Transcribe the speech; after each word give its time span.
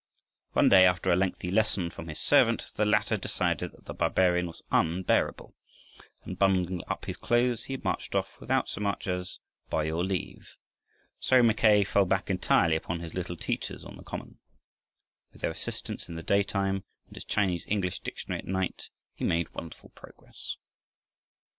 One 0.53 0.67
day, 0.67 0.87
after 0.87 1.11
a 1.11 1.15
lengthy 1.15 1.51
lesson 1.51 1.91
from 1.91 2.07
his 2.07 2.17
servant, 2.19 2.71
the 2.73 2.87
latter 2.87 3.17
decided 3.17 3.71
that 3.73 3.85
the 3.85 3.93
barbarian 3.93 4.47
was 4.47 4.63
unbearable, 4.71 5.53
and 6.23 6.39
bundling 6.39 6.81
up 6.87 7.05
his 7.05 7.17
clothes 7.17 7.65
he 7.65 7.77
marched 7.77 8.15
off, 8.15 8.39
without 8.39 8.67
so 8.67 8.81
much 8.81 9.05
as 9.07 9.37
"by 9.69 9.83
your 9.83 10.03
leave." 10.03 10.55
So 11.19 11.43
Mackay 11.43 11.83
fell 11.83 12.05
back 12.05 12.31
entirely 12.31 12.75
upon 12.77 12.99
his 13.01 13.13
little 13.13 13.37
teachers 13.37 13.85
on 13.85 13.95
the 13.95 14.01
common. 14.03 14.39
With 15.33 15.43
their 15.43 15.51
assistance 15.51 16.09
in 16.09 16.15
the 16.15 16.23
daytime 16.23 16.83
and 17.05 17.15
his 17.15 17.23
Chinese 17.23 17.63
English 17.67 17.99
dictionary 17.99 18.39
at 18.39 18.47
night, 18.47 18.89
he 19.13 19.23
made 19.23 19.53
wonderful 19.53 19.89
progress. 19.89 20.55